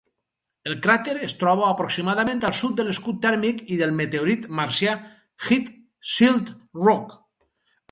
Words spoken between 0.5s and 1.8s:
El cràter es troba